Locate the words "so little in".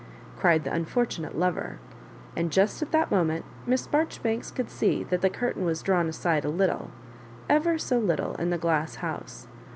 7.77-8.49